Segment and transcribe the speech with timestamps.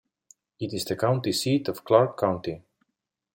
[0.59, 2.63] It is the county seat of Clark County.